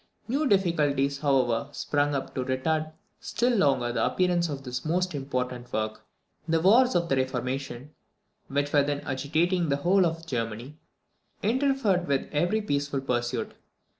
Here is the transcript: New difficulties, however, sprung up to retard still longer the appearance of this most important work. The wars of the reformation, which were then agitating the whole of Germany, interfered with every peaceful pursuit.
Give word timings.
New 0.27 0.47
difficulties, 0.47 1.19
however, 1.19 1.69
sprung 1.73 2.15
up 2.15 2.33
to 2.33 2.43
retard 2.43 2.91
still 3.19 3.55
longer 3.55 3.91
the 3.93 4.03
appearance 4.03 4.49
of 4.49 4.63
this 4.63 4.83
most 4.83 5.13
important 5.13 5.71
work. 5.71 6.01
The 6.47 6.59
wars 6.59 6.95
of 6.95 7.07
the 7.07 7.15
reformation, 7.15 7.91
which 8.47 8.73
were 8.73 8.81
then 8.81 9.01
agitating 9.01 9.69
the 9.69 9.75
whole 9.75 10.07
of 10.07 10.25
Germany, 10.25 10.79
interfered 11.43 12.07
with 12.07 12.27
every 12.31 12.63
peaceful 12.63 13.01
pursuit. 13.01 13.53